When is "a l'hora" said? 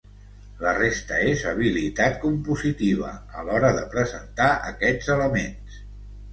3.37-3.73